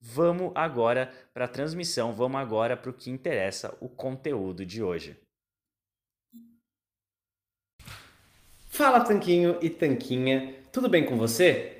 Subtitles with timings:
[0.00, 5.16] Vamos agora para a transmissão, vamos agora para o que interessa, o conteúdo de hoje.
[8.66, 11.76] Fala Tanquinho e Tanquinha, tudo bem com você?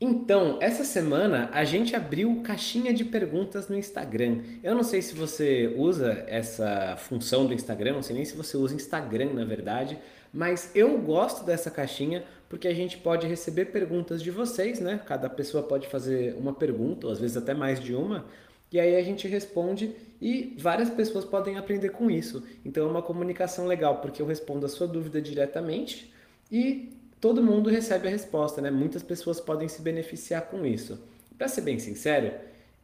[0.00, 4.42] Então, essa semana a gente abriu caixinha de perguntas no Instagram.
[4.62, 8.56] Eu não sei se você usa essa função do Instagram, não sei nem se você
[8.58, 9.98] usa Instagram na verdade,
[10.32, 15.00] mas eu gosto dessa caixinha porque a gente pode receber perguntas de vocês, né?
[15.04, 18.24] Cada pessoa pode fazer uma pergunta, ou às vezes até mais de uma,
[18.70, 22.42] e aí a gente responde e várias pessoas podem aprender com isso.
[22.64, 26.12] Então é uma comunicação legal, porque eu respondo a sua dúvida diretamente
[26.50, 26.90] e
[27.20, 28.70] todo mundo recebe a resposta, né?
[28.70, 31.00] Muitas pessoas podem se beneficiar com isso.
[31.36, 32.32] Para ser bem sincero,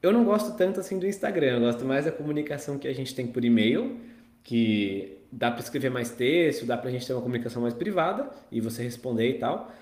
[0.03, 3.15] eu não gosto tanto assim do Instagram, eu gosto mais da comunicação que a gente
[3.15, 3.99] tem por e-mail,
[4.43, 8.31] que dá para escrever mais texto, dá para a gente ter uma comunicação mais privada
[8.51, 9.73] e você responder e tal.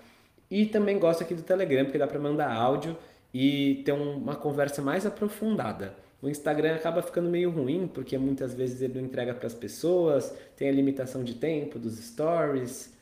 [0.48, 2.96] E também gosto aqui do Telegram, porque dá para mandar áudio
[3.34, 5.94] e ter uma conversa mais aprofundada.
[6.22, 10.34] O Instagram acaba ficando meio ruim, porque muitas vezes ele não entrega para as pessoas,
[10.56, 12.94] tem a limitação de tempo dos stories,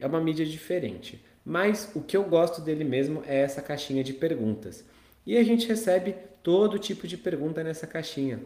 [0.00, 1.24] é uma mídia diferente.
[1.44, 4.84] Mas o que eu gosto dele mesmo é essa caixinha de perguntas.
[5.26, 8.40] E a gente recebe todo tipo de pergunta nessa caixinha.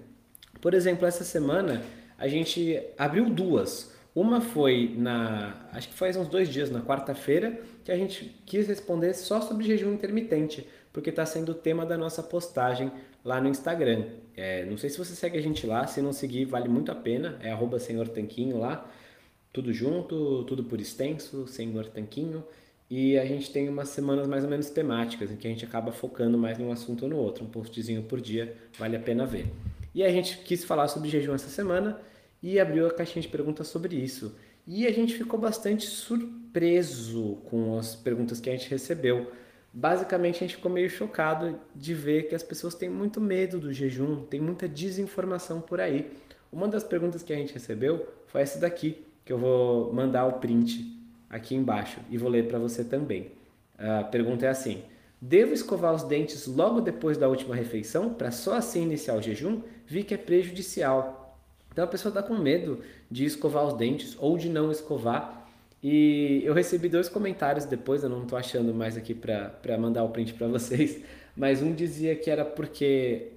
[0.61, 1.83] Por exemplo, essa semana
[2.19, 3.97] a gente abriu duas.
[4.15, 8.67] Uma foi na, acho que faz uns dois dias, na quarta-feira, que a gente quis
[8.67, 12.91] responder só sobre jejum intermitente, porque está sendo o tema da nossa postagem
[13.25, 14.07] lá no Instagram.
[14.37, 16.97] É, não sei se você segue a gente lá, se não seguir, vale muito a
[16.97, 17.39] pena.
[17.41, 18.91] É arroba Senhor Tanquinho lá,
[19.53, 22.43] tudo junto, tudo por extenso, Senhor Tanquinho.
[22.91, 25.93] E a gente tem umas semanas mais ou menos temáticas, em que a gente acaba
[25.93, 27.45] focando mais num assunto ou no outro.
[27.45, 29.47] Um postzinho por dia, vale a pena ver.
[29.95, 32.01] E a gente quis falar sobre jejum essa semana
[32.43, 34.37] e abriu a caixinha de perguntas sobre isso.
[34.67, 39.31] E a gente ficou bastante surpreso com as perguntas que a gente recebeu.
[39.73, 43.73] Basicamente, a gente ficou meio chocado de ver que as pessoas têm muito medo do
[43.73, 46.11] jejum, tem muita desinformação por aí.
[46.53, 50.35] Uma das perguntas que a gente recebeu foi essa daqui, que eu vou mandar o
[50.35, 50.99] print
[51.29, 53.31] aqui embaixo e vou ler para você também.
[53.77, 54.83] A pergunta é assim:
[55.21, 59.63] Devo escovar os dentes logo depois da última refeição para só assim iniciar o jejum?
[59.87, 61.18] Vi que é prejudicial.
[61.71, 62.81] Então a pessoa está com medo
[63.11, 65.49] de escovar os dentes ou de não escovar.
[65.83, 70.09] E eu recebi dois comentários depois, eu não estou achando mais aqui para mandar o
[70.09, 71.01] print para vocês,
[71.37, 73.33] mas um dizia que era porque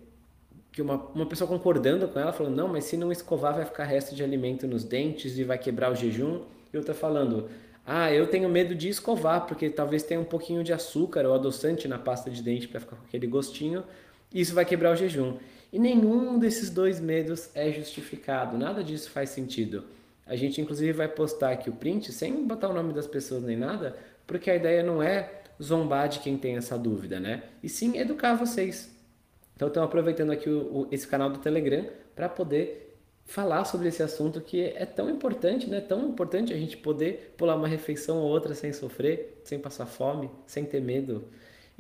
[0.72, 3.84] que uma, uma pessoa concordando com ela, falando, não, mas se não escovar vai ficar
[3.84, 6.44] resto de alimento nos dentes e vai quebrar o jejum.
[6.74, 7.50] E outra falando,
[7.86, 11.88] ah, eu tenho medo de escovar, porque talvez tenha um pouquinho de açúcar ou adoçante
[11.88, 13.84] na pasta de dente para ficar com aquele gostinho,
[14.34, 15.38] e isso vai quebrar o jejum.
[15.72, 19.86] E nenhum desses dois medos é justificado, nada disso faz sentido.
[20.26, 23.58] A gente inclusive vai postar aqui o print sem botar o nome das pessoas nem
[23.58, 23.96] nada,
[24.28, 27.44] porque a ideia não é zombar de quem tem essa dúvida, né?
[27.62, 28.90] E sim educar vocês.
[29.56, 31.86] Então estamos aproveitando aqui o, o, esse canal do Telegram
[32.16, 35.80] para poder falar sobre esse assunto que é tão importante, né?
[35.80, 40.30] Tão importante a gente poder pular uma refeição ou outra sem sofrer, sem passar fome,
[40.48, 41.24] sem ter medo.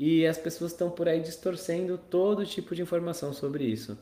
[0.02, 3.96] E as pessoas estão por aí distorcendo todo tipo de informação sobre isso.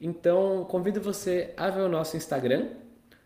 [0.00, 2.68] Então, convido você a ver o nosso Instagram,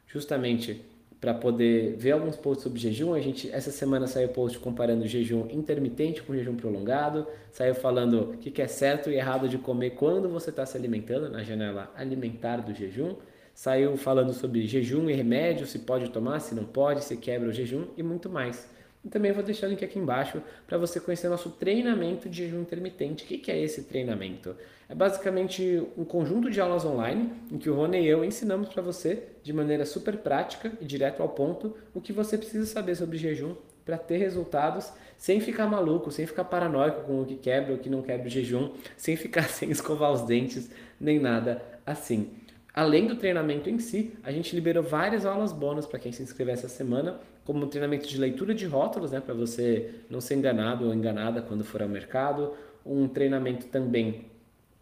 [0.06, 0.82] justamente
[1.20, 3.12] para poder ver alguns posts sobre jejum.
[3.12, 8.36] A gente essa semana saiu post comparando jejum intermitente com jejum prolongado, saiu falando o
[8.38, 12.62] que é certo e errado de comer quando você está se alimentando na janela alimentar
[12.62, 13.14] do jejum.
[13.54, 17.52] Saiu falando sobre jejum e remédio, se pode tomar, se não pode, se quebra o
[17.52, 18.66] jejum e muito mais.
[19.06, 22.62] E também vou deixar o link aqui embaixo para você conhecer nosso treinamento de jejum
[22.62, 23.23] intermitente.
[23.23, 24.56] O que é esse treinamento?
[24.88, 28.82] É basicamente um conjunto de aulas online em que o Rony e eu ensinamos para
[28.82, 33.17] você, de maneira super prática e direto ao ponto, o que você precisa saber sobre
[33.17, 33.55] jejum
[33.85, 37.81] para ter resultados sem ficar maluco, sem ficar paranoico com o que quebra ou o
[37.81, 40.69] que não quebra o jejum, sem ficar sem escovar os dentes,
[41.00, 42.29] nem nada assim.
[42.76, 46.52] Além do treinamento em si, a gente liberou várias aulas bônus para quem se inscrever
[46.52, 50.84] essa semana como um treinamento de leitura de rótulos, né, para você não ser enganado
[50.84, 52.52] ou enganada quando for ao mercado,
[52.84, 54.26] um treinamento também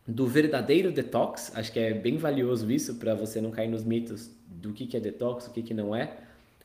[0.08, 4.28] do verdadeiro detox, acho que é bem valioso isso para você não cair nos mitos
[4.48, 6.16] do que, que é detox, o que, que não é.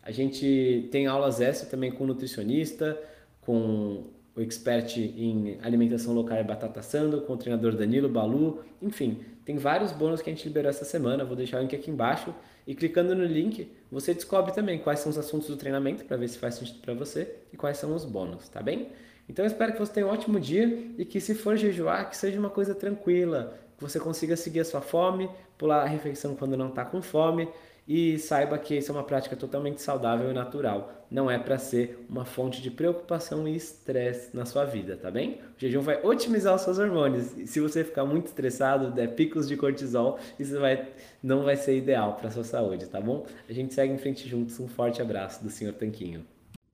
[0.02, 3.00] A gente tem aulas extra também com nutricionista,
[3.42, 4.06] com
[4.36, 9.58] o expert em alimentação local e batata sando, com o treinador Danilo Balu, enfim, tem
[9.58, 12.32] vários bônus que a gente liberou essa semana, vou deixar o link aqui embaixo
[12.68, 16.28] e clicando no link você descobre também quais são os assuntos do treinamento para ver
[16.28, 18.90] se faz sentido para você e quais são os bônus, tá bem?
[19.28, 22.16] Então eu espero que você tenha um ótimo dia e que se for jejuar, que
[22.16, 26.56] seja uma coisa tranquila, que você consiga seguir a sua fome, pular a refeição quando
[26.56, 27.50] não está com fome
[27.90, 30.94] e saiba que isso é uma prática totalmente saudável e natural.
[31.10, 35.40] Não é para ser uma fonte de preocupação e estresse na sua vida, tá bem?
[35.58, 37.36] O jejum vai otimizar os seus hormônios.
[37.36, 40.88] E se você ficar muito estressado, der picos de cortisol, isso vai,
[41.24, 43.26] não vai ser ideal para sua saúde, tá bom?
[43.50, 44.60] A gente segue em frente juntos.
[44.60, 45.74] Um forte abraço do Sr.
[45.74, 46.24] Tanquinho.